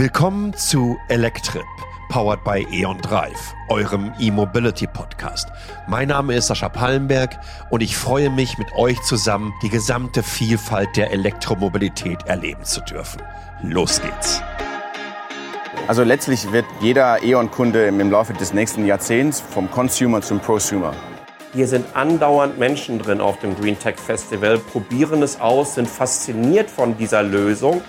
[0.00, 1.66] Willkommen zu Electrip,
[2.08, 5.46] powered by E.ON Drive, eurem E-Mobility Podcast.
[5.88, 7.38] Mein Name ist Sascha Pallenberg
[7.68, 13.20] und ich freue mich, mit euch zusammen die gesamte Vielfalt der Elektromobilität erleben zu dürfen.
[13.62, 14.40] Los geht's!
[15.86, 20.94] Also letztlich wird jeder E.ON-Kunde im Laufe des nächsten Jahrzehnts vom Consumer zum Prosumer.
[21.52, 26.70] Hier sind andauernd Menschen drin auf dem Green Tech Festival, probieren es aus, sind fasziniert
[26.70, 27.82] von dieser Lösung.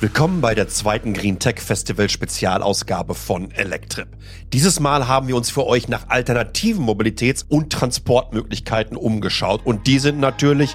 [0.00, 4.08] Willkommen bei der zweiten Green Tech Festival Spezialausgabe von Electrip.
[4.50, 9.98] Dieses Mal haben wir uns für euch nach alternativen Mobilitäts- und Transportmöglichkeiten umgeschaut und die
[9.98, 10.74] sind natürlich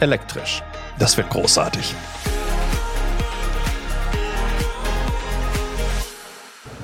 [0.00, 0.62] elektrisch.
[0.98, 1.94] Das wird großartig.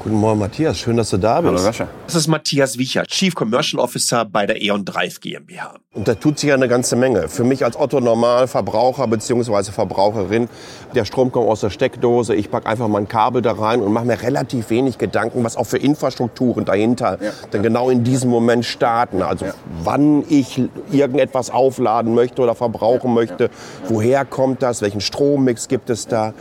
[0.06, 0.78] Guten Morgen, Matthias.
[0.78, 1.48] Schön, dass du da bist.
[1.48, 1.88] Hallo Sascha.
[2.06, 5.74] Das ist Matthias Wiechert, Chief Commercial Officer bei der E.ON Drive GmbH.
[5.94, 7.28] Und da tut sich ja eine ganze Menge.
[7.28, 9.72] Für mich als Otto Normalverbraucher bzw.
[9.72, 10.48] Verbraucherin,
[10.94, 13.92] der Strom kommt aus der Steckdose, ich packe einfach mal ein Kabel da rein und
[13.92, 17.32] mache mir relativ wenig Gedanken, was auch für Infrastrukturen dahinter Ja.
[17.50, 19.22] dann genau in diesem Moment starten.
[19.22, 19.46] Also
[19.82, 20.62] wann ich
[20.92, 23.50] irgendetwas aufladen möchte oder verbrauchen möchte,
[23.88, 26.32] woher kommt das, welchen Strommix gibt es da.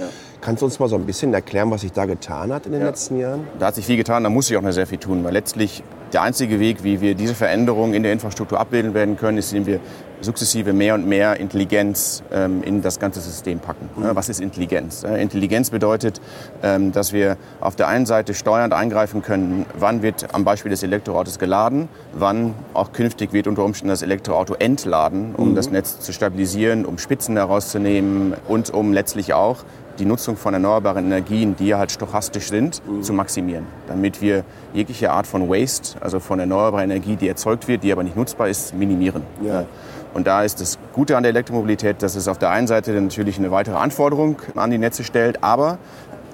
[0.46, 2.84] Kannst du uns mal so ein bisschen erklären, was sich da getan hat in den
[2.84, 3.48] letzten Jahren?
[3.58, 5.82] Da hat sich viel getan, da muss sich auch noch sehr viel tun, weil letztlich
[6.14, 9.66] der einzige Weg, wie wir diese Veränderungen in der Infrastruktur abbilden werden können, ist, indem
[9.66, 9.80] wir
[10.22, 13.90] sukzessive mehr und mehr Intelligenz ähm, in das ganze System packen.
[14.02, 15.04] Ja, Was ist Intelligenz?
[15.04, 16.22] Intelligenz bedeutet,
[16.62, 20.84] ähm, dass wir auf der einen Seite steuernd eingreifen können, wann wird am Beispiel des
[20.84, 26.14] Elektroautos geladen, wann auch künftig wird unter Umständen das Elektroauto entladen, um das Netz zu
[26.14, 29.66] stabilisieren, um Spitzen herauszunehmen und um letztlich auch
[30.00, 34.44] die Nutzung von erneuerbaren Energien, die ja halt stochastisch sind, zu maximieren, damit wir
[34.74, 38.50] jegliche Art von Waste, also von erneuerbarer Energie, die erzeugt wird, die aber nicht nutzbar
[38.50, 39.24] ist, minimieren.
[39.42, 39.66] Ja.
[40.14, 43.38] Und da ist das Gute an der Elektromobilität, dass es auf der einen Seite natürlich
[43.38, 45.78] eine weitere Anforderung an die Netze stellt, aber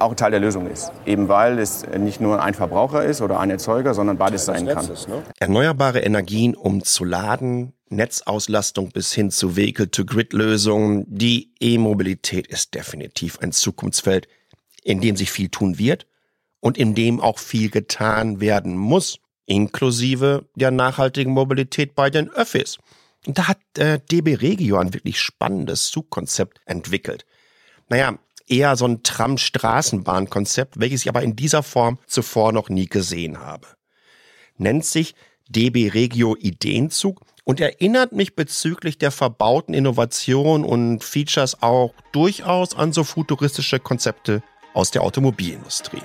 [0.02, 0.92] auch ein Teil der Lösung ist.
[1.06, 4.90] Eben weil es nicht nur ein Verbraucher ist oder ein Erzeuger, sondern beides sein kann.
[5.40, 11.06] Erneuerbare Energien, um zu laden, Netzauslastung bis hin zu Vehicle-to-Grid-Lösungen.
[11.08, 14.28] Die E-Mobilität ist definitiv ein Zukunftsfeld,
[14.84, 16.08] in dem sich viel tun wird
[16.60, 22.78] und in dem auch viel getan werden muss, inklusive der nachhaltigen Mobilität bei den Öffis.
[23.28, 27.26] Und da hat äh, DB Regio ein wirklich spannendes Zugkonzept entwickelt.
[27.90, 28.18] Naja,
[28.52, 33.68] eher so ein Tram-Straßenbahn-Konzept, welches ich aber in dieser Form zuvor noch nie gesehen habe
[34.62, 35.16] nennt sich
[35.50, 42.94] DB Regio Ideenzug und erinnert mich bezüglich der verbauten Innovation und Features auch durchaus an
[42.94, 46.04] so futuristische Konzepte aus der Automobilindustrie.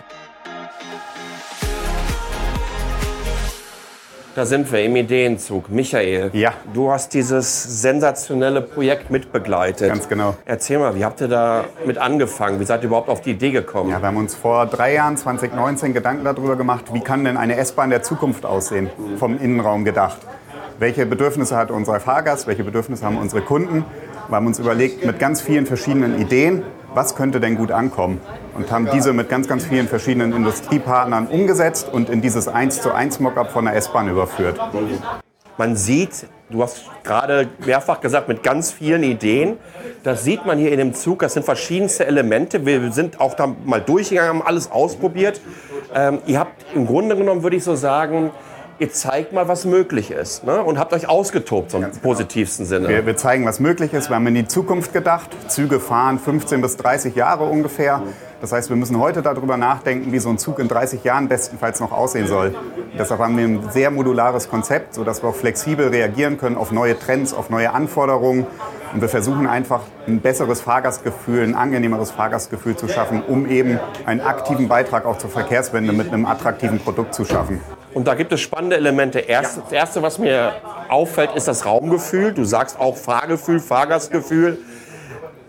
[4.36, 5.70] Da sind wir im Ideenzug.
[5.70, 6.52] Michael, Ja.
[6.74, 9.88] du hast dieses sensationelle Projekt mitbegleitet.
[9.88, 10.34] Ganz genau.
[10.44, 12.60] Erzähl mal, wie habt ihr da mit angefangen?
[12.60, 13.88] Wie seid ihr überhaupt auf die Idee gekommen?
[13.88, 17.56] Ja, wir haben uns vor drei Jahren, 2019, Gedanken darüber gemacht, wie kann denn eine
[17.56, 20.19] S-Bahn der Zukunft aussehen, vom Innenraum gedacht.
[20.78, 23.86] Welche Bedürfnisse hat unser Fahrgast, welche Bedürfnisse haben unsere Kunden?
[24.28, 26.62] Wir haben uns überlegt, mit ganz vielen verschiedenen Ideen,
[26.96, 28.22] was könnte denn gut ankommen?
[28.54, 32.92] Und haben diese mit ganz, ganz vielen verschiedenen Industriepartnern umgesetzt und in dieses 1 zu
[32.92, 34.58] 1 Mockup von der S-Bahn überführt.
[35.58, 39.58] Man sieht, du hast gerade mehrfach gesagt, mit ganz vielen Ideen.
[40.04, 41.18] Das sieht man hier in dem Zug.
[41.18, 42.64] Das sind verschiedenste Elemente.
[42.64, 45.42] Wir sind auch da mal durchgegangen, haben alles ausprobiert.
[45.94, 48.30] Ähm, ihr habt im Grunde genommen, würde ich so sagen,
[48.78, 50.44] ihr zeigt mal, was möglich ist.
[50.44, 50.62] Ne?
[50.62, 52.88] Und habt euch ausgetobt, so im positivsten Sinne.
[52.88, 54.10] Wir, wir zeigen, was möglich ist.
[54.10, 55.31] Wir haben in die Zukunft gedacht.
[55.48, 58.03] Züge fahren 15 bis 30 Jahre ungefähr.
[58.41, 61.81] Das heißt, wir müssen heute darüber nachdenken, wie so ein Zug in 30 Jahren bestenfalls
[61.81, 62.54] noch aussehen soll.
[62.98, 66.98] Deshalb haben wir ein sehr modulares Konzept, sodass wir auch flexibel reagieren können auf neue
[66.98, 68.47] Trends, auf neue Anforderungen.
[68.93, 74.20] Und wir versuchen einfach ein besseres Fahrgastgefühl, ein angenehmeres Fahrgastgefühl zu schaffen, um eben einen
[74.20, 77.60] aktiven Beitrag auch zur Verkehrswende mit einem attraktiven Produkt zu schaffen.
[77.96, 79.20] Und da gibt es spannende Elemente.
[79.20, 80.52] Erst, Das Erste, was mir
[80.90, 82.34] auffällt, ist das Raumgefühl.
[82.34, 84.58] Du sagst auch Fahrgefühl, Fahrgastgefühl.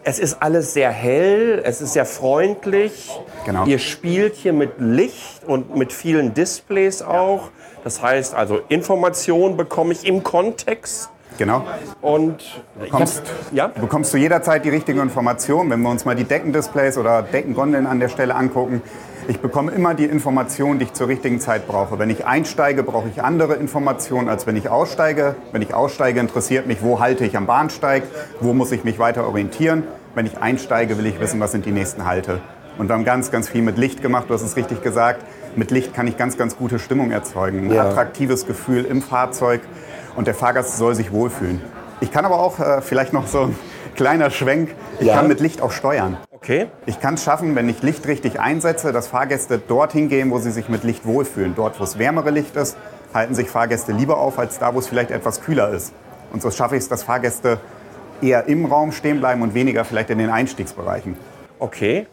[0.06, 3.12] Es ist alles sehr hell, es ist sehr freundlich.
[3.46, 3.66] Genau.
[3.66, 7.50] Ihr spielt hier mit Licht und mit vielen Displays auch.
[7.84, 11.10] Das heißt also, Informationen bekomme ich im Kontext.
[11.38, 11.66] Genau.
[12.02, 13.68] Und ich Kommst, hab, ja?
[13.68, 18.00] bekommst du jederzeit die richtige Information, wenn wir uns mal die Deckendisplays oder Deckengondeln an
[18.00, 18.82] der Stelle angucken.
[19.28, 22.00] Ich bekomme immer die Information, die ich zur richtigen Zeit brauche.
[22.00, 25.36] Wenn ich einsteige, brauche ich andere Informationen, als wenn ich aussteige.
[25.52, 28.04] Wenn ich aussteige, interessiert mich, wo halte ich am Bahnsteig,
[28.40, 29.84] wo muss ich mich weiter orientieren.
[30.16, 32.40] Wenn ich einsteige, will ich wissen, was sind die nächsten Halte.
[32.78, 35.26] Und wir haben ganz, ganz viel mit Licht gemacht, du hast es richtig gesagt.
[35.56, 37.66] Mit Licht kann ich ganz, ganz gute Stimmung erzeugen.
[37.66, 37.90] Ein Ja.
[37.90, 39.62] attraktives Gefühl im Fahrzeug
[40.18, 41.62] und der Fahrgast soll sich wohlfühlen.
[42.02, 43.56] Ich kann aber auch äh, vielleicht noch so einen
[43.96, 44.76] Kleiner Schwenk.
[45.00, 45.16] Ich Ja.
[45.16, 46.18] kann mit Licht auch steuern.
[46.32, 46.68] Okay.
[46.86, 50.52] Ich kann es schaffen, wenn ich Licht richtig einsetze, dass Fahrgäste dorthin gehen, wo sie
[50.52, 51.56] sich mit Licht wohlfühlen.
[51.56, 52.78] Dort, wo es wärmere Licht ist,
[53.14, 55.94] halten sich Fahrgäste lieber auf, als da, wo es vielleicht etwas kühler ist.
[56.32, 57.60] Und so schaffe ich es, dass Fahrgäste
[58.22, 61.18] eher im Raum stehen bleiben und weniger vielleicht in den Einstiegsbereichen.
[61.58, 62.06] Okay.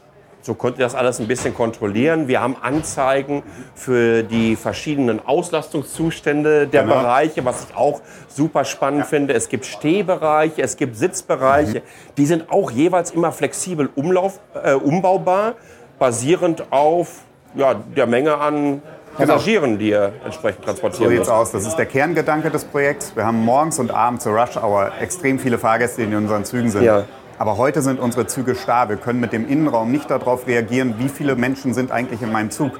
[0.45, 2.29] So könnt ihr das alles ein bisschen kontrollieren.
[2.29, 3.43] Wir haben Anzeigen
[3.75, 6.97] für die verschiedenen Auslastungszustände der Genau.
[6.97, 9.33] Bereiche, was ich auch super spannend finde.
[9.33, 11.81] Es gibt Stehbereiche, es gibt Sitzbereiche.
[12.19, 15.55] Die sind auch jeweils immer flexibel umlauf, äh, umbaubar,
[15.99, 17.23] basierend auf
[17.55, 18.83] ja, der Menge an
[19.17, 21.31] Passagieren, die ihr entsprechend So transportieren sieht's müsst.
[21.31, 21.53] aus.
[21.53, 23.15] Das ist der Kerngedanke des Projekts.
[23.17, 26.69] Wir haben morgens und abends zur Rush Hour extrem viele Fahrgäste, die in unseren Zügen
[26.69, 26.83] sind.
[26.83, 27.05] Ja.
[27.39, 28.89] Aber heute sind unsere Züge starr.
[28.89, 32.51] Wir können mit dem Innenraum nicht darauf reagieren, wie viele Menschen sind eigentlich in meinem
[32.51, 32.79] Zug.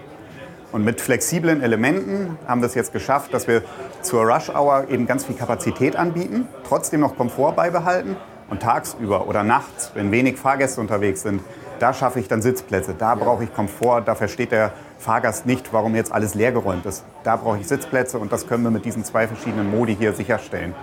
[0.71, 3.63] Und mit flexiblen Elementen haben wir es jetzt geschafft, dass wir
[4.03, 8.17] zur Rush Hour eben ganz viel Kapazität anbieten, trotzdem noch Komfort beibehalten
[8.51, 11.43] und tagsüber oder nachts, wenn wenig Fahrgäste unterwegs sind,
[11.79, 12.95] da schaffe ich dann Sitzplätze.
[12.97, 14.03] Da brauche ich Komfort.
[14.07, 17.05] Da versteht der Fahrgast nicht, warum jetzt alles leergeräumt ist.
[17.25, 20.75] Da brauche ich Sitzplätze und das können wir mit diesen zwei verschiedenen Modi hier sicherstellen.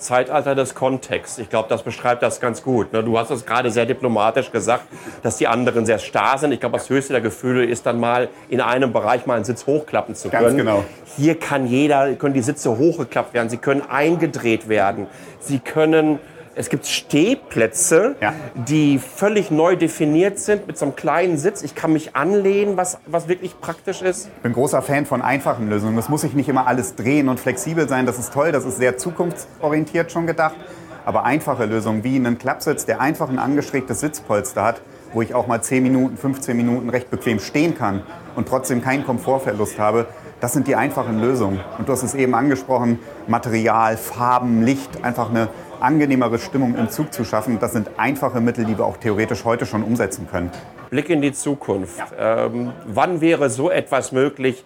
[0.00, 1.38] Zeitalter des Kontexts.
[1.38, 2.92] Ich glaube, das beschreibt das ganz gut.
[2.92, 3.04] ne?
[3.04, 4.84] Du hast es gerade sehr diplomatisch gesagt,
[5.22, 6.52] dass die anderen sehr starr sind.
[6.52, 9.66] Ich glaube, das höchste der Gefühle ist dann mal in einem Bereich mal einen Sitz
[9.66, 10.56] hochklappen zu Ganz können.
[10.56, 10.84] genau.
[11.16, 13.48] Hier kann jeder, können die Sitze hochgeklappt werden.
[13.48, 15.06] Sie können eingedreht werden.
[15.38, 16.18] Sie können
[16.54, 18.32] es gibt Stehplätze, Ja.
[18.54, 21.62] die völlig neu definiert sind mit so einem kleinen Sitz.
[21.62, 24.26] Ich kann mich anlehnen, was, was wirklich praktisch ist.
[24.36, 25.96] Ich bin großer Fan von einfachen Lösungen.
[25.98, 28.06] Es muss sich nicht immer alles drehen und flexibel sein.
[28.06, 30.56] Das ist toll, das ist sehr zukunftsorientiert schon gedacht.
[31.04, 34.82] Aber einfache Lösungen wie einen Klappsitz, der einfach ein angestrebtes Sitzpolster hat,
[35.12, 38.02] wo ich auch mal 10 Minuten, 15 Minuten recht bequem stehen kann
[38.36, 40.06] und trotzdem keinen Komfortverlust habe,
[40.40, 41.60] das sind die einfachen Lösungen.
[41.78, 45.48] Und du hast es eben angesprochen, Material, Farben, Licht, einfach eine
[45.80, 47.58] angenehmere Stimmung im Zug zu schaffen.
[47.60, 50.50] Das sind einfache Mittel, die wir auch theoretisch heute schon umsetzen können.
[50.90, 52.02] Blick in die Zukunft.
[52.18, 54.64] Ähm, wann wäre so etwas möglich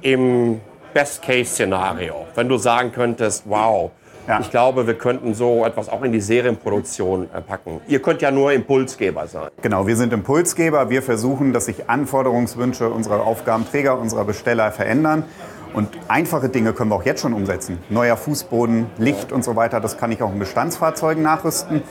[0.00, 0.60] im
[0.92, 2.26] Best-Case-Szenario?
[2.34, 3.90] Wenn du sagen könntest, wow,
[4.26, 4.40] Ja.
[4.40, 7.80] ich glaube, wir könnten so etwas auch in die Serienproduktion äh, packen.
[7.88, 9.50] Ihr könnt ja nur Impulsgeber sein.
[9.60, 10.88] Genau, wir sind Impulsgeber.
[10.88, 15.24] Wir versuchen, dass sich Anforderungswünsche unserer Aufgabenträger, unserer Besteller verändern.
[15.74, 17.78] Und einfache Dinge können wir auch jetzt schon umsetzen.
[17.90, 21.82] Neuer Fußboden, Licht und so weiter, das kann ich auch in Bestandsfahrzeugen nachrüsten.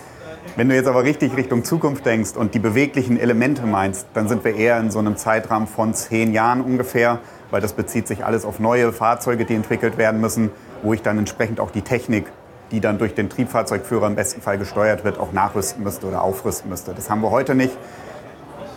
[0.56, 4.44] Wenn du jetzt aber richtig Richtung Zukunft denkst und die beweglichen Elemente meinst, dann sind
[4.46, 7.20] wir eher in so einem Zeitrahmen von zehn Jahren ungefähr,
[7.52, 10.52] weil das bezieht sich alles auf neue Fahrzeuge, die entwickelt werden müssen,
[10.84, 12.32] wo ich dann entsprechend auch die Technik,
[12.72, 16.70] die dann durch den Triebfahrzeugführer im besten Fall gesteuert wird, auch nachrüsten müsste oder aufrüsten
[16.70, 16.94] müsste.
[16.94, 17.76] Das haben wir heute nicht.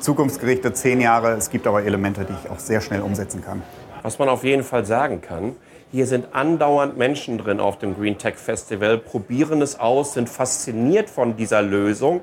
[0.00, 1.32] Zukunftsgerichtet zehn Jahre.
[1.32, 3.62] Es gibt aber Elemente, die ich auch sehr schnell umsetzen kann.
[4.02, 5.56] Was man auf jeden Fall sagen kann,
[5.90, 11.08] hier sind andauernd Menschen drin auf dem Green Tech Festival, probieren es aus, sind fasziniert
[11.08, 12.20] von dieser Lösung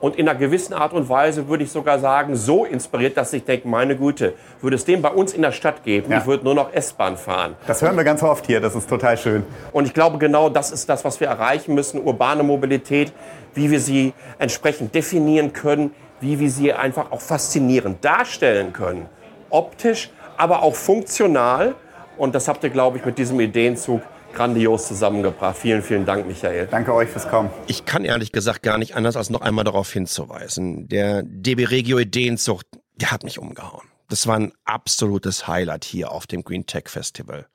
[0.00, 3.44] und in einer gewissen Art und Weise würde ich sogar sagen, so inspiriert, dass ich
[3.44, 6.18] denke, meine Güte, würde es den bei uns in der Stadt geben, Ja.
[6.18, 7.56] ich würde nur noch S-Bahn fahren.
[7.66, 8.60] Das hören wir ganz oft hier.
[8.60, 9.44] Das ist total schön.
[9.72, 13.12] Und ich glaube, genau das ist das, was wir erreichen müssen, urbane Mobilität,
[13.54, 19.06] wie wir sie entsprechend definieren können, wie wir sie einfach auch faszinierend darstellen können.
[19.50, 21.74] Optisch, aber auch funktional.
[22.16, 24.02] Und das habt ihr, glaube ich, mit diesem Ideenzug
[24.34, 25.56] grandios zusammengebracht.
[25.56, 26.66] Vielen, vielen Dank, Michael.
[26.70, 27.50] Danke euch fürs Kommen.
[27.66, 30.88] Ich kann ehrlich gesagt gar nicht anders, als noch einmal darauf hinzuweisen.
[30.88, 33.86] Der DB Regio Ideenzucht, der hat mich umgehauen.
[34.08, 37.46] Das war ein absolutes Highlight hier auf dem Green Tech Festival.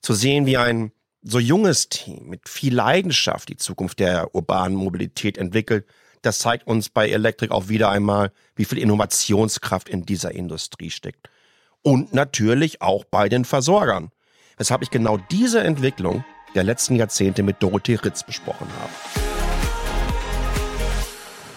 [0.00, 0.92] Zu sehen, wie ein
[1.22, 5.86] so junges Team mit viel Leidenschaft die Zukunft der urbanen Mobilität entwickelt,
[6.22, 11.30] das zeigt uns bei Electric auch wieder einmal, wie viel Innovationskraft in dieser Industrie steckt.
[11.82, 14.10] Und natürlich auch bei den Versorgern.
[14.58, 18.90] Weshalb ich genau diese Entwicklung der letzten Jahrzehnte mit Dorothee Ritz besprochen habe.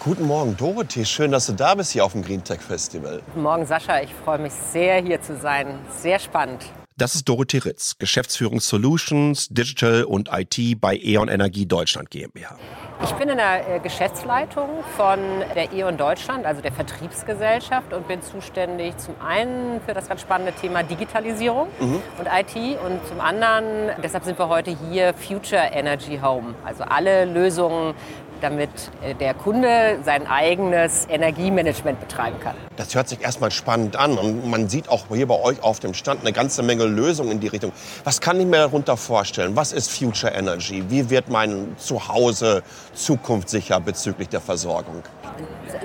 [0.00, 1.06] Guten Morgen, Dorothee.
[1.06, 3.22] Schön, dass du da bist hier auf dem Green Tech Festival.
[3.26, 4.00] Guten Morgen, Sascha.
[4.02, 5.78] Ich freue mich sehr, hier zu sein.
[5.96, 6.62] Sehr spannend.
[7.00, 12.58] Das ist Dorothee Ritz, Geschäftsführung Solutions, Digital und IT bei E.ON Energie Deutschland GmbH.
[13.02, 15.18] Ich bin in der äh, Geschäftsleitung von
[15.54, 20.52] der E.ON Deutschland, also der Vertriebsgesellschaft, und bin zuständig zum einen für das ganz spannende
[20.52, 26.54] Thema Digitalisierung und IT und zum anderen, deshalb sind wir heute hier, Future Energy Home.
[26.66, 27.94] Also alle Lösungen,
[28.40, 28.70] damit
[29.02, 32.54] äh, der Kunde sein eigenes Energiemanagement betreiben kann.
[32.76, 35.94] Das hört sich erstmal spannend an und man sieht auch hier bei euch auf dem
[35.94, 37.72] Stand eine ganze Menge Lösungen in die Richtung.
[38.04, 39.56] Was kann ich mir darunter vorstellen?
[39.56, 40.84] Was ist Future Energy?
[40.88, 42.62] Wie wird mein Zuhause
[42.94, 45.02] zukunftssicher bezüglich der Versorgung?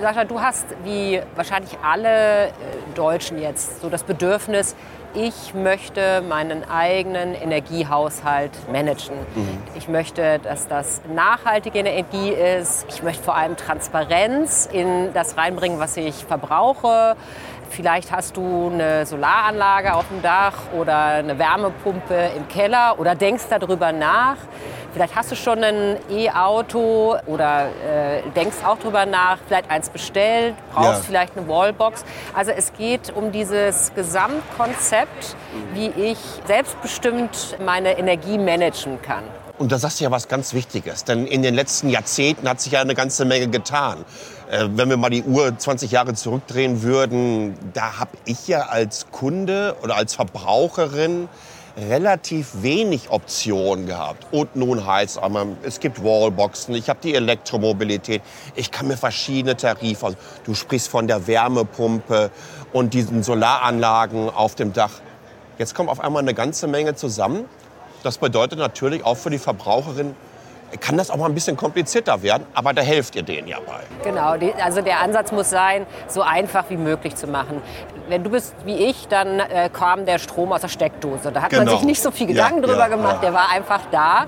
[0.00, 2.50] Sascha, du hast wie wahrscheinlich alle äh,
[2.94, 4.74] Deutschen jetzt so das Bedürfnis,
[5.14, 9.16] ich möchte meinen eigenen Energiehaushalt managen.
[9.74, 12.86] Ich möchte, dass das nachhaltige Energie ist.
[12.88, 17.16] Ich möchte vor allem Transparenz in das reinbringen, was ich verbrauche.
[17.70, 23.44] Vielleicht hast du eine Solaranlage auf dem Dach oder eine Wärmepumpe im Keller oder denkst
[23.50, 24.36] darüber nach.
[24.96, 30.54] Vielleicht hast du schon ein E-Auto oder äh, denkst auch darüber nach, vielleicht eins bestellt,
[30.72, 31.06] brauchst Ja.
[31.06, 32.02] vielleicht eine Wallbox.
[32.34, 35.36] Also es geht um dieses Gesamtkonzept,
[35.74, 39.24] wie ich selbstbestimmt meine Energie managen kann.
[39.58, 42.72] Und da sagst du ja was ganz Wichtiges, denn in den letzten Jahrzehnten hat sich
[42.72, 44.02] ja eine ganze Menge getan.
[44.50, 49.08] Äh, wenn wir mal die Uhr 20 Jahre zurückdrehen würden, da habe ich ja als
[49.12, 51.28] Kunde oder als Verbraucherin
[51.76, 54.26] relativ wenig Optionen gehabt.
[54.32, 58.22] Und nun heißt aber, es gibt Wallboxen, ich habe die Elektromobilität,
[58.54, 62.30] ich kann mir verschiedene Tarife, du sprichst von der Wärmepumpe
[62.72, 64.92] und diesen Solaranlagen auf dem Dach.
[65.58, 67.44] Jetzt kommt auf einmal eine ganze Menge zusammen.
[68.02, 70.14] Das bedeutet natürlich auch für die Verbraucherin,
[70.80, 73.80] kann das auch mal ein bisschen komplizierter werden, aber da helft ihr denen ja bei.
[74.02, 77.62] Genau, die, also der Ansatz muss sein, so einfach wie möglich zu machen.
[78.08, 81.32] Wenn du bist wie ich, dann äh, kam der Strom aus der Steckdose.
[81.32, 81.72] Da hat man Genau.
[81.76, 83.20] sich nicht so viel Ja, Gedanken drüber ja, gemacht, ja.
[83.30, 84.26] der war einfach da.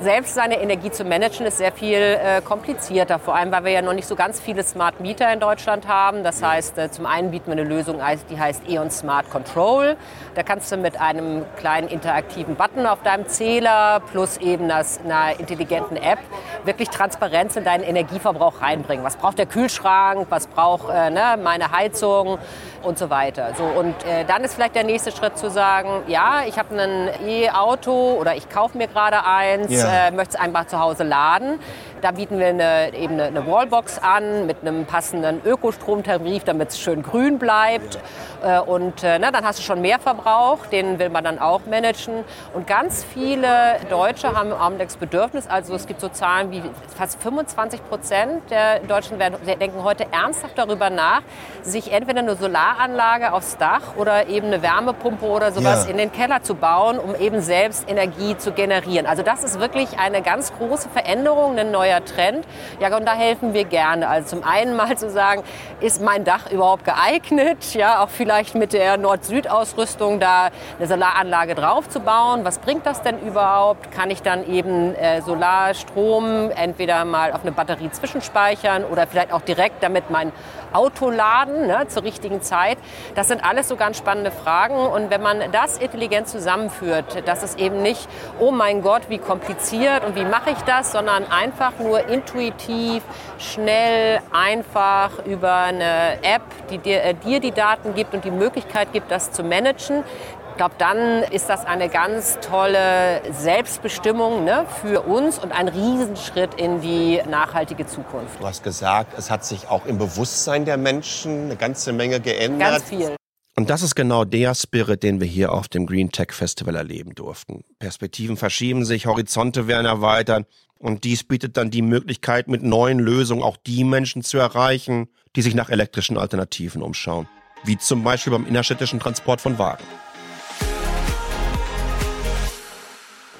[0.00, 3.82] Selbst seine Energie zu managen ist sehr viel äh, komplizierter, vor allem weil wir ja
[3.82, 6.22] noch nicht so ganz viele Smart Meter in Deutschland haben.
[6.22, 8.00] Das heißt, äh, zum einen bieten wir eine Lösung,
[8.30, 9.96] die heißt E.ON Smart Control.
[10.36, 15.40] Da kannst du mit einem kleinen interaktiven Button auf deinem Zähler plus eben das, einer
[15.40, 16.20] intelligenten App
[16.64, 19.04] wirklich Transparenz in deinen Energieverbrauch reinbringen.
[19.04, 22.38] Was braucht der Kühlschrank, was braucht äh, ne, meine Heizung
[22.84, 23.50] und so weiter.
[23.56, 27.10] So, und äh, dann ist vielleicht der nächste Schritt zu sagen, ja, ich habe ein
[27.26, 30.08] E-Auto oder ich kaufe mir gerade eins, Ja.
[30.08, 31.58] äh, möchte es einfach zu Hause laden.
[32.02, 36.80] Da bieten wir eine, eben eine, eine Wallbox an mit einem passenden Ökostromtarif, damit es
[36.80, 37.96] schön grün bleibt.
[38.44, 41.60] Äh, Und äh, na, dann hast du schon mehr Verbrauch, den will man dann auch
[41.64, 42.24] managen.
[42.54, 46.60] Und ganz viele Deutsche haben im Augenblick das Bedürfnis, also es gibt so Zahlen wie
[46.96, 51.22] fast 25 Prozent der Deutschen werden, denken heute ernsthaft darüber nach,
[51.62, 55.90] sich entweder eine Solaranlage aufs Dach oder eben eine Wärmepumpe oder sowas Ja.
[55.92, 59.06] in den Keller zu bauen, um eben selbst Energie zu generieren.
[59.06, 62.46] Also das ist wirklich eine ganz große Veränderung, ein neuer Trend.
[62.80, 64.08] Ja, und da helfen wir gerne.
[64.08, 65.42] Also zum einen mal zu sagen,
[65.80, 67.74] ist mein Dach überhaupt geeignet?
[67.74, 72.44] Ja, auch vielleicht mit der Nord-Süd-Ausrüstung da eine Solaranlage drauf zu bauen.
[72.44, 73.90] Was bringt das denn überhaupt?
[73.90, 79.42] Kann ich dann eben äh, Solarstrom entweder mal auf eine Batterie zwischenspeichern oder vielleicht auch
[79.42, 80.32] direkt damit mein
[80.72, 82.78] Auto laden ne, zur richtigen Zeit?
[83.14, 84.76] Das sind alles so ganz spannende Fragen.
[84.76, 88.08] Und wenn man das intelligent zusammenführt, dass es eben nicht,
[88.38, 93.02] oh mein Gott, wie kompliziert und wie mache ich das, sondern einfach nur intuitiv,
[93.38, 98.92] schnell, einfach über eine App, die dir, äh, dir die Daten gibt und die Möglichkeit
[98.92, 100.04] gibt, das zu managen.
[100.50, 106.54] Ich glaube, dann ist das eine ganz tolle Selbstbestimmung ne, für uns und ein Riesenschritt
[106.54, 108.38] in die nachhaltige Zukunft.
[108.38, 112.70] Du hast gesagt, es hat sich auch im Bewusstsein der Menschen eine ganze Menge geändert.
[112.70, 113.16] Ganz viel.
[113.54, 117.14] Und das ist genau der Spirit, den wir hier auf dem Green Tech Festival erleben
[117.14, 117.64] durften.
[117.78, 120.46] Perspektiven verschieben sich, Horizonte werden erweitert
[120.82, 125.42] und dies bietet dann die Möglichkeit, mit neuen Lösungen auch die Menschen zu erreichen, die
[125.42, 127.28] sich nach elektrischen Alternativen umschauen.
[127.62, 129.84] Wie zum Beispiel beim innerstädtischen Transport von Wagen.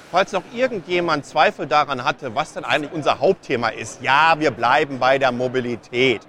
[0.09, 4.99] Falls noch irgendjemand Zweifel daran hatte, was denn eigentlich unser Hauptthema ist, ja, wir bleiben
[4.99, 6.21] bei der Mobilität.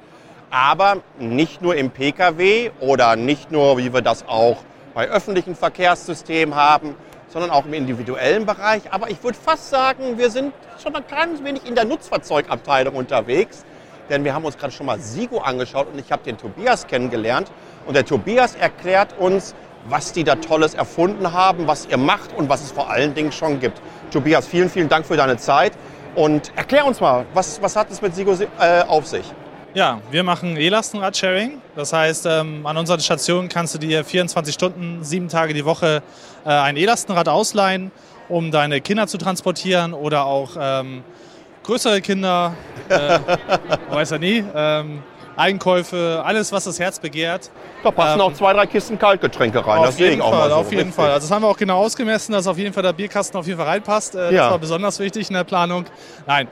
[0.50, 6.56] Aber nicht nur im Pkw oder nicht nur, wie wir das auch bei öffentlichen Verkehrssystemen
[6.56, 6.96] haben,
[7.34, 8.82] sondern auch im individuellen Bereich.
[8.92, 13.64] Aber ich würde fast sagen, wir sind schon ein kleines wenig in der Nutzfahrzeugabteilung unterwegs.
[14.08, 17.50] Denn wir haben uns gerade schon mal Sigo angeschaut und ich habe den Tobias kennengelernt.
[17.86, 19.54] Und der Tobias erklärt uns,
[19.88, 23.32] was die da Tolles erfunden haben, was ihr macht und was es vor allen Dingen
[23.32, 23.82] schon gibt.
[24.12, 25.72] Tobias, vielen, vielen Dank für deine Zeit.
[26.14, 29.24] Und erklär uns mal, was, was hat es mit Sigo äh, auf sich?
[29.74, 31.60] Ja, wir machen E-Lastenrad-Sharing.
[31.74, 36.02] Das heißt, ähm, an unseren Stationen kannst du dir 24 Stunden, sieben Tage die Woche
[36.44, 37.90] äh, ein E-Lastenrad ausleihen,
[38.28, 41.02] um deine Kinder zu transportieren oder auch ähm,
[41.64, 42.54] größere Kinder,
[42.88, 43.18] äh,
[43.90, 45.02] weiß ja nie, ähm,
[45.36, 47.50] Einkäufe, alles, was das Herz begehrt.
[47.82, 49.78] Da passen Ähm, auch zwei, drei Kisten Kaltgetränke rein.
[49.80, 50.54] Auf das jeden ich auch Fall, mal so.
[50.54, 50.94] auf jeden Richtig.
[50.94, 51.10] Fall.
[51.10, 53.58] Also das haben wir auch genau ausgemessen, dass auf jeden Fall der Bierkasten auf jeden
[53.58, 54.14] Fall reinpasst.
[54.14, 54.42] Äh, Ja.
[54.44, 55.86] Das war besonders wichtig in der Planung.
[56.28, 56.46] Nein.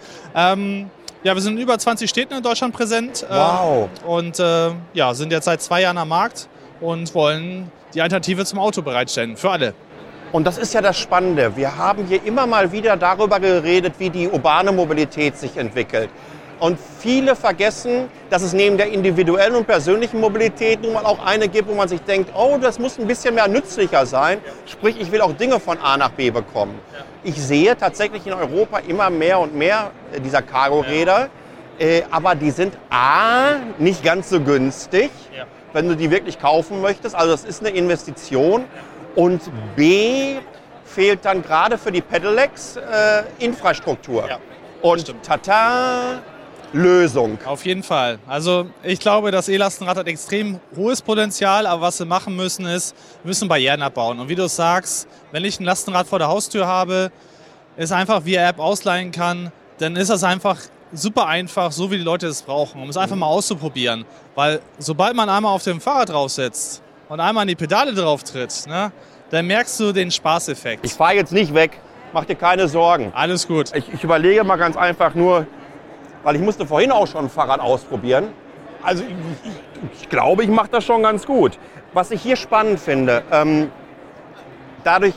[1.24, 3.22] Ja, wir sind in über 20 Städten in Deutschland präsent.
[3.22, 3.88] äh, Wow.
[4.04, 6.48] Und äh, ja, sind jetzt seit zwei Jahren am Markt
[6.80, 9.36] und wollen die Alternative zum Auto bereitstellen.
[9.36, 9.74] Für alle.
[10.32, 11.56] Und das ist ja das Spannende.
[11.56, 16.10] Wir haben hier immer mal wieder darüber geredet, wie die urbane Mobilität sich entwickelt.
[16.58, 21.48] Und viele vergessen, dass es neben der individuellen und persönlichen Mobilität nun mal auch eine
[21.48, 24.38] gibt, wo man sich denkt, oh, das muss ein bisschen mehr nützlicher sein.
[24.66, 26.78] Sprich, ich will auch Dinge von A nach B bekommen.
[27.24, 31.28] Ich sehe tatsächlich in Europa immer mehr und mehr äh, dieser Cargo-Räder,
[31.78, 35.10] äh, aber die sind A, nicht ganz so günstig,
[35.72, 37.14] wenn du die wirklich kaufen möchtest.
[37.14, 38.64] Also das ist eine Investition.
[39.14, 39.42] Und
[39.76, 40.36] B,
[40.84, 44.28] fehlt dann gerade für die Pedelecs äh, Infrastruktur.
[44.80, 46.22] Und tata,
[46.72, 47.38] Lösung.
[47.44, 48.18] Auf jeden Fall.
[48.26, 52.94] Also ich glaube, das E-Lastenrad hat extrem hohes Potenzial, aber was wir machen müssen ist,
[53.22, 54.18] wir müssen Barrieren abbauen.
[54.20, 57.10] Und wie du es sagst, wenn ich ein Lastenrad vor der Haustür habe,
[57.76, 60.58] ist einfach, wie er App ausleihen kann, dann ist das einfach
[60.92, 64.04] super einfach, so wie die Leute es brauchen, um es einfach mal auszuprobieren.
[64.34, 68.66] Weil sobald man einmal auf dem Fahrrad draufsetzt und einmal an die Pedale drauf tritt,
[68.66, 68.92] ne,
[69.30, 70.84] dann merkst du den Spaßeffekt.
[70.84, 71.80] Ich fahre jetzt nicht weg,
[72.12, 73.12] mach dir keine Sorgen.
[73.14, 73.74] Alles gut.
[73.74, 75.46] Ich, ich überlege mal ganz einfach nur,
[76.22, 78.28] weil ich musste vorhin auch schon ein Fahrrad ausprobieren.
[78.82, 79.52] Also ich,
[80.02, 81.58] ich, glaube, ich mache das schon ganz gut.
[81.92, 83.70] Was ich hier spannend finde, ähm,
[84.84, 85.14] dadurch,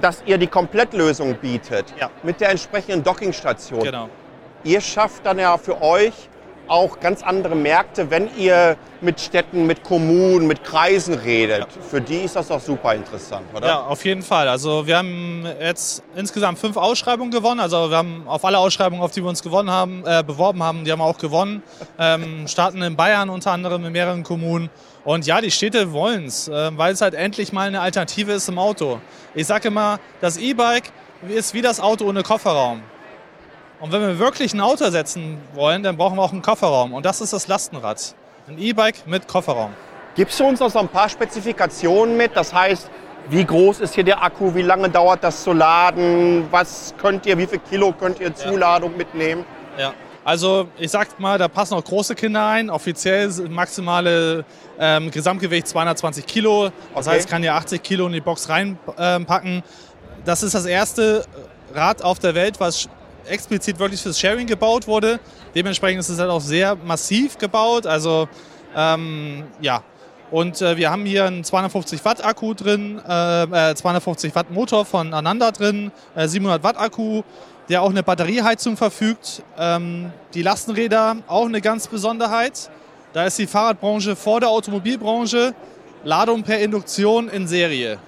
[0.00, 2.10] dass ihr die Komplettlösung bietet, Ja.
[2.22, 4.08] mit der entsprechenden Dockingstation, Genau.
[4.64, 6.28] ihr schafft dann ja für euch
[6.68, 11.66] auch ganz andere Märkte, wenn ihr mit Städten, mit Kommunen, mit Kreisen redet.
[11.90, 13.66] Für die ist das doch super interessant, oder?
[13.66, 14.48] Ja, auf jeden Fall.
[14.48, 17.60] Also wir haben jetzt insgesamt fünf Ausschreibungen gewonnen.
[17.60, 20.84] Also wir haben auf alle Ausschreibungen, auf die wir uns gewonnen haben, äh, beworben haben,
[20.84, 21.62] die haben wir auch gewonnen.
[21.98, 24.70] Ähm, starten in Bayern unter anderem in mehreren Kommunen.
[25.04, 28.46] Und ja, die Städte wollen es, äh, weil es halt endlich mal eine Alternative ist
[28.46, 29.00] zum Auto.
[29.34, 30.90] Ich sage immer, das E-Bike
[31.28, 32.82] ist wie das Auto ohne Kofferraum.
[33.80, 36.94] Und wenn wir wirklich ein Auto ersetzen wollen, dann brauchen wir auch einen Kofferraum.
[36.94, 38.14] Und das ist das Lastenrad.
[38.48, 39.72] Ein E-Bike mit Kofferraum.
[40.14, 42.34] Gibst du uns noch so ein paar Spezifikationen mit?
[42.34, 42.88] Das heißt,
[43.28, 44.54] wie groß ist hier der Akku?
[44.54, 46.46] Wie lange dauert das zu laden?
[46.50, 49.44] Was könnt ihr, wie viel Kilo könnt ihr Zuladung mitnehmen?
[49.76, 49.92] Ja.
[50.24, 52.70] Also ich sag mal, da passen auch große Kinder ein.
[52.70, 54.44] Offiziell maximale
[54.78, 56.70] ähm, Gesamtgewicht 220 Kilo.
[56.94, 57.16] Das Okay.
[57.16, 59.62] heißt, kann ja 80 Kilo in die Box reinpacken.
[60.24, 61.24] das ist das erste
[61.74, 62.88] Rad auf der Welt, was
[63.26, 65.20] explizit wirklich fürs Sharing gebaut wurde.
[65.54, 67.86] Dementsprechend ist es halt auch sehr massiv gebaut.
[67.86, 68.28] Also
[68.74, 69.82] ähm, ja.
[70.30, 74.84] Und äh, wir haben hier einen 250 Watt Akku drin, äh, äh, 250 Watt Motor
[74.84, 77.22] von Ananda drin, äh, 700 Watt Akku,
[77.68, 79.42] der auch eine Batterieheizung verfügt.
[79.56, 82.70] Ähm, die Lastenräder auch eine ganz Besonderheit.
[83.12, 85.54] Da ist die Fahrradbranche vor der Automobilbranche.
[86.04, 87.98] Ladung per Induktion in Serie.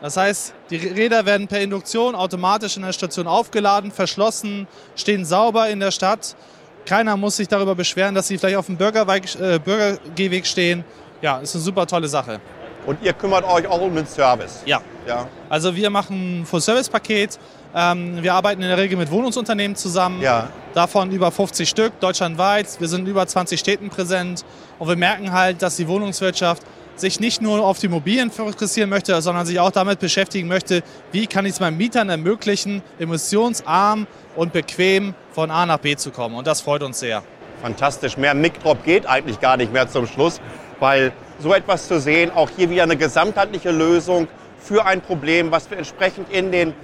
[0.00, 5.68] Das heißt, die Räder werden per Induktion automatisch in der Station aufgeladen, verschlossen, stehen sauber
[5.68, 6.36] in der Stadt.
[6.84, 10.84] Keiner muss sich darüber beschweren, dass sie vielleicht auf dem Bürgerweg, äh, Bürgergehweg stehen.
[11.22, 12.40] Ja, ist eine super tolle Sache.
[12.86, 14.62] Und ihr kümmert euch auch um den Service.
[14.64, 14.80] Ja.
[15.06, 15.26] Ja.
[15.48, 17.38] Also wir machen ein Full-Service-Paket.
[17.74, 20.20] Ähm, wir arbeiten in der Regel mit Wohnungsunternehmen zusammen.
[20.20, 20.48] Ja.
[20.74, 22.80] Davon über 50 Stück deutschlandweit.
[22.80, 24.44] Wir sind in über 20 Städten präsent.
[24.78, 26.62] Und wir merken halt, dass die Wohnungswirtschaft
[26.96, 30.82] sich nicht nur auf die Immobilien fokussieren möchte, sondern sich auch damit beschäftigen möchte,
[31.12, 36.10] wie kann ich es meinen Mietern ermöglichen, emissionsarm und bequem von A nach B zu
[36.10, 36.34] kommen.
[36.34, 37.22] Und das freut uns sehr.
[37.60, 38.16] Fantastisch.
[38.16, 40.40] Mehr Mic-Drop geht eigentlich gar nicht mehr zum Schluss,
[40.80, 44.28] weil so etwas zu sehen, auch hier wieder eine gesamtheitliche Lösung
[44.58, 46.74] für ein Problem, was wir entsprechend in den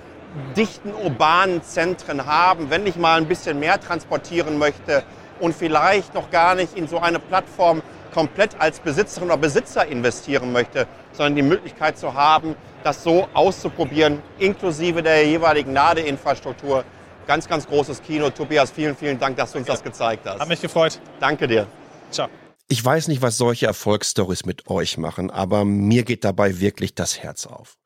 [0.57, 5.03] dichten urbanen Zentren haben, wenn ich mal ein bisschen mehr transportieren möchte
[5.41, 10.53] und vielleicht noch gar nicht in so eine Plattform komplett als Besitzerin oder Besitzer investieren
[10.53, 16.85] möchte, sondern die Möglichkeit zu haben, das so auszuprobieren, inklusive der jeweiligen Ladeinfrastruktur.
[17.27, 18.31] Ganz, ganz großes Kino.
[18.31, 20.41] Tobias, vielen, vielen Dank, dass du uns das gezeigt hast.
[20.41, 21.01] Hat mich gefreut.
[21.21, 21.67] Danke dir.
[22.11, 22.29] Ciao.
[22.69, 27.23] Ich weiß nicht, was solche Erfolgsstories mit euch machen, aber mir geht dabei wirklich das
[27.23, 27.77] Herz auf.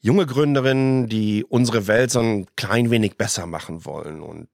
[0.00, 4.48] Junge Gründerinnen, die unsere Welt so ein klein wenig besser machen wollen und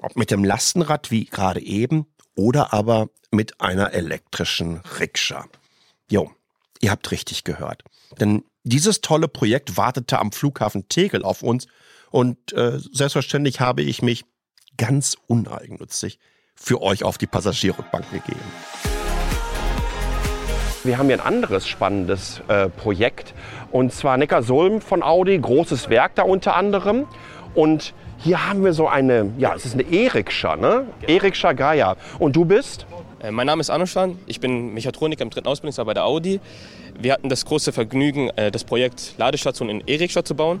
[0.00, 5.46] ob mit dem Lastenrad wie gerade eben oder aber mit einer elektrischen Rikscha.
[6.10, 6.30] Jo,
[6.80, 7.82] ihr habt richtig gehört.
[8.20, 11.66] Denn dieses tolle Projekt wartete am Flughafen Tegel auf uns
[12.10, 14.24] und äh, selbstverständlich habe ich mich
[14.76, 16.18] ganz uneigennützig
[16.54, 18.40] für euch auf die Passagierrückbank gegeben.
[20.84, 23.34] Wir haben hier ein anderes spannendes äh, Projekt
[23.70, 27.06] und zwar Neckarsulm von Audi, großes Werk da unter anderem.
[27.54, 30.86] Und hier haben wir so eine, ja, es ist eine E-Rikscha, ne?
[31.06, 31.96] E-Rikscha Gaia.
[32.18, 32.86] Und du bist?
[33.22, 36.40] Äh, Mein Name ist Anushan, ich bin Mechatroniker im dritten Ausbildungsjahr bei der Audi.
[36.98, 40.60] Wir hatten das große Vergnügen, äh, das Projekt Ladestation in E-Rikscha zu bauen.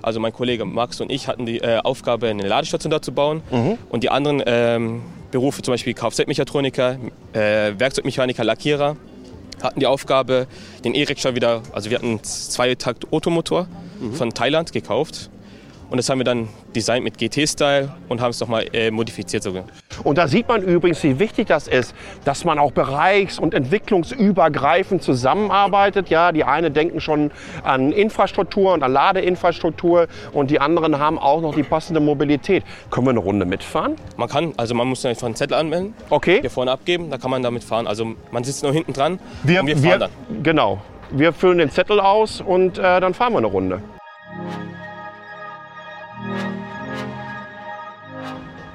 [0.00, 3.42] Also mein Kollege Max und ich hatten die äh, Aufgabe, eine Ladestation da zu bauen.
[3.88, 6.96] Und die anderen ähm, Berufe, zum Beispiel Kfz-Mechatroniker,
[7.34, 8.96] äh, Werkzeugmechaniker, Lackierer,
[9.62, 10.46] hatten die Aufgabe,
[10.84, 13.68] den E-Rikscha wieder, also wir hatten einen Zweitakt-Automotor
[14.14, 15.30] von Thailand gekauft.
[15.92, 19.64] Und das haben wir dann designt mit GT-Style und haben es nochmal äh, modifiziert sogar.
[20.04, 25.02] Und da sieht man übrigens, wie wichtig das ist, dass man auch bereichs- und entwicklungsübergreifend
[25.02, 26.08] zusammenarbeitet.
[26.08, 27.30] Ja, die einen denken schon
[27.62, 32.64] an Infrastruktur und an Ladeinfrastruktur und die anderen haben auch noch die passende Mobilität.
[32.90, 33.96] Können wir eine Runde mitfahren?
[34.16, 36.40] Man kann, also man muss einfach einen Zettel anmelden, Okay.
[36.40, 37.86] hier vorne abgeben, da kann man damit fahren.
[37.86, 40.42] Also man sitzt nur hinten dran Wir, und wir fahren wir, dann.
[40.42, 40.80] Genau.
[41.10, 43.82] Wir füllen den Zettel aus und äh, dann fahren wir eine Runde.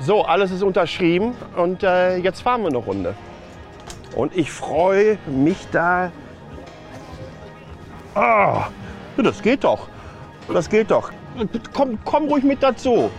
[0.07, 3.13] So, alles ist unterschrieben und äh, jetzt fahren wir eine Runde.
[4.15, 6.13] Und ich freue mich da.
[8.15, 8.69] Ah,
[9.17, 9.89] das geht doch.
[10.47, 11.11] Das geht doch.
[11.73, 13.11] Komm, komm ruhig mit dazu.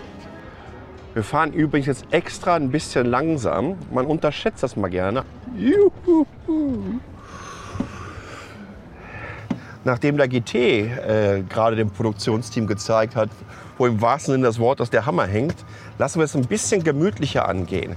[1.12, 3.76] Wir fahren übrigens jetzt extra ein bisschen langsam.
[3.92, 5.24] Man unterschätzt das mal gerne.
[5.58, 6.24] Juhu.
[9.84, 13.28] Nachdem der GT äh, gerade dem Produktionsteam gezeigt hat,
[13.78, 15.56] wo im wahrsten Sinne des Wortes der Hammer hängt,
[15.98, 17.96] lassen wir es ein bisschen gemütlicher angehen.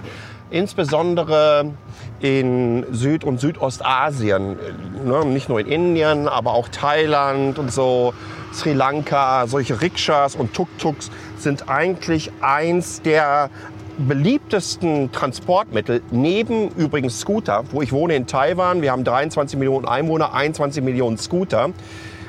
[0.50, 1.72] Insbesondere
[2.20, 4.58] in Süd- und Südostasien,
[5.06, 8.14] ne, nicht nur in Indien, aber auch Thailand und so,
[8.54, 13.50] Sri Lanka, solche Rikschas und Tuk-Tuks sind eigentlich eins der
[13.98, 20.34] beliebtesten Transportmittel, neben übrigens Scooter, wo ich wohne in Taiwan, wir haben 23 Millionen Einwohner,
[20.34, 21.70] 21 Millionen Scooter.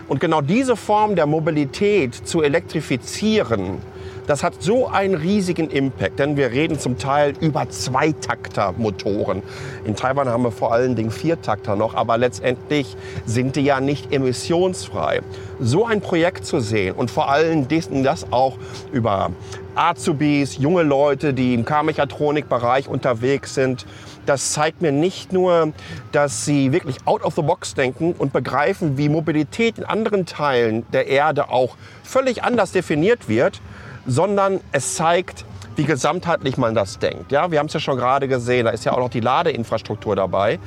[0.08, 3.78] Und genau diese Form der Mobilität zu elektrifizieren,
[4.26, 9.42] das hat so einen riesigen Impact, denn wir reden zum Teil über Zweitakter-Motoren.
[9.84, 14.12] In Taiwan haben wir vor allen Dingen Viertakter noch, aber letztendlich sind die ja nicht
[14.12, 15.22] emissionsfrei.
[15.58, 17.66] So ein Projekt zu sehen und vor allem
[18.04, 18.58] das auch
[18.92, 19.30] über
[19.74, 23.86] Azubis, junge Leute, die im K-Mechatronik-Bereich unterwegs sind,
[24.26, 25.72] das zeigt mir nicht nur,
[26.12, 30.86] dass sie wirklich out of the box denken und begreifen, wie Mobilität in anderen Teilen
[30.92, 33.60] der Erde auch völlig anders definiert wird,
[34.06, 35.44] sondern es zeigt,
[35.76, 37.32] wie gesamtheitlich man das denkt.
[37.32, 40.16] Ja, wir haben es ja schon gerade gesehen, da ist ja auch noch die Ladeinfrastruktur
[40.16, 40.58] dabei.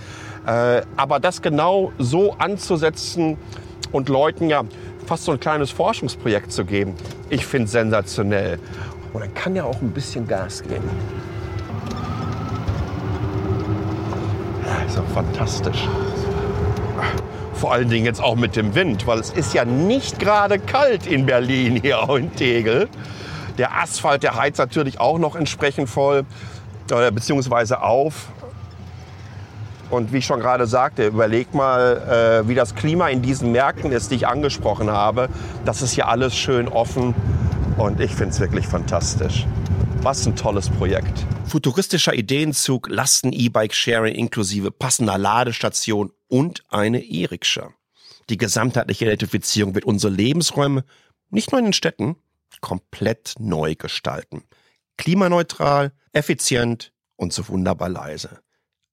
[0.48, 3.38] Äh, aber das genau so anzusetzen
[3.92, 4.64] und Leuten ja
[5.06, 6.96] fast so ein kleines Forschungsprojekt zu geben,
[7.30, 8.60] ich finde sensationell.
[9.14, 10.90] Und dann kann ja auch ein bisschen Gas geben.
[14.96, 15.90] Ist doch fantastisch.
[17.54, 21.08] Vor allen Dingen jetzt auch mit dem Wind, weil es ist ja nicht gerade kalt
[21.08, 22.88] in Berlin hier in Tegel.
[23.58, 26.26] Der Asphalt, der heizt natürlich auch noch entsprechend voll,
[26.92, 28.28] äh, beziehungsweise auf.
[29.90, 33.92] Und wie ich schon gerade sagte, überleg mal, äh, wie das Klima in diesen Märkten
[33.92, 35.30] ist, die ich angesprochen habe.
[35.64, 37.14] Das ist ja alles schön offen
[37.78, 39.46] und ich finde es wirklich fantastisch.
[40.02, 41.26] Was ein tolles Projekt.
[41.48, 47.74] Futuristischer Ideenzug, Lasten-E-Bike-Sharing inklusive passender Ladestation und eine E-Rikscha.
[48.30, 50.84] Die gesamtheitliche Elektrifizierung wird unsere Lebensräume,
[51.30, 52.16] nicht nur in den Städten,
[52.62, 54.44] komplett neu gestalten.
[54.98, 58.40] Klimaneutral, effizient und so wunderbar leise.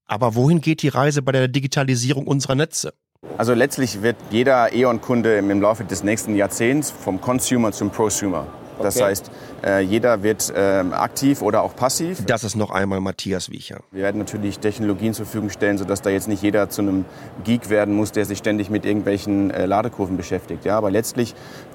[0.05, 2.95] Aber wohin geht die Reise bei der Digitalisierung unserer Netze?
[3.39, 8.47] Also letztlich wird jeder E.ON-Kunde im Laufe des nächsten Jahrzehnts vom Consumer zum Prosumer.
[8.83, 9.05] Das Okay.
[9.07, 9.31] heißt,
[9.65, 12.25] äh, jeder wird ähm, aktiv oder auch passiv.
[12.27, 13.81] Das ist noch einmal Matthias Wiecher.
[13.91, 17.05] Wir werden natürlich Technologien zur Verfügung stellen, sodass da jetzt nicht jeder zu einem
[17.45, 20.65] Geek werden muss, der sich ständig mit irgendwelchen äh, Ladekurven beschäftigt.
[20.65, 21.35] Ja, aber letztlich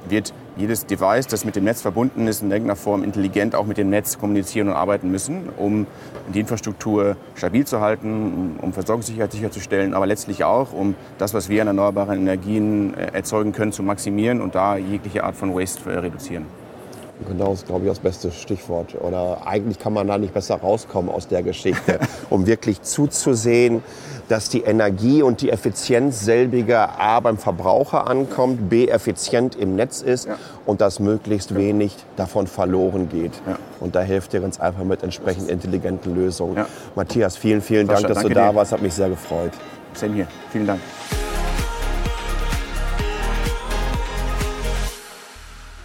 [0.09, 3.77] wird jedes Device, das mit dem Netz verbunden ist, in irgendeiner Form intelligent auch mit
[3.77, 5.85] dem Netz kommunizieren und arbeiten müssen, um
[6.33, 11.61] die Infrastruktur stabil zu halten, um Versorgungssicherheit sicherzustellen, aber letztlich auch, um das, was wir
[11.61, 16.45] an erneuerbaren Energien äh, erzeugen können, zu maximieren und da jegliche Art von Waste reduzieren.
[17.25, 18.95] Genau, das ist, glaube ich, das beste Stichwort.
[19.01, 21.99] Oder eigentlich kann man da nicht besser rauskommen aus der Geschichte,
[22.29, 23.81] um wirklich zuzusehen,
[24.29, 30.01] dass die Energie und die Effizienz selbiger A beim Verbraucher ankommt, B effizient im Netz
[30.01, 30.27] ist
[30.65, 33.33] und dass möglichst wenig davon verloren geht.
[33.47, 33.57] Ja.
[33.79, 36.57] Und da hilft ihr ganz einfach mit entsprechend intelligenten Lösungen.
[36.57, 36.67] Ja.
[36.95, 38.55] Matthias, vielen, vielen Sascha, Dank, dass du da dir.
[38.55, 38.71] warst.
[38.73, 39.51] Hat mich sehr gefreut.
[39.93, 40.27] Same hier.
[40.51, 40.81] Vielen Dank.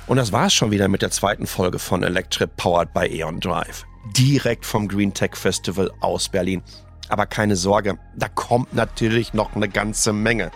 [0.07, 3.85] Und das war's schon wieder mit der zweiten Folge von Electrip Powered by Aeon Drive.
[4.17, 6.62] Direkt vom Green Tech Festival aus Berlin.
[7.09, 10.51] Aber keine Sorge, da kommt natürlich noch eine ganze Menge.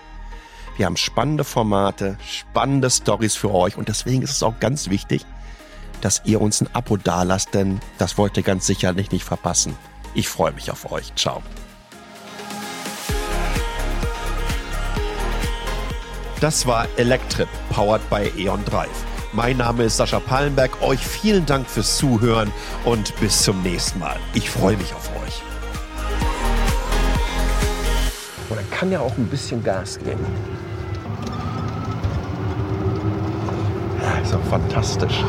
[0.76, 5.24] Wir haben spannende Formate, spannende Stories für euch und deswegen ist es auch ganz wichtig,
[6.00, 9.76] dass ihr uns ein Abo dalasst, denn das wollt ihr ganz sicherlich nicht verpassen.
[10.14, 11.14] Ich freue mich auf euch.
[11.14, 11.42] Ciao.
[16.40, 19.15] Das war Electrip, powered by Aeon Drive.
[19.36, 20.80] Mein Name ist Sascha Pallenberg.
[20.80, 22.50] Euch vielen Dank fürs Zuhören
[22.86, 24.16] und bis zum nächsten Mal.
[24.32, 25.42] Ich freue mich auf euch.
[28.48, 30.24] Dann kann ja auch ein bisschen Gas geben.
[34.22, 35.22] Ist doch fantastisch.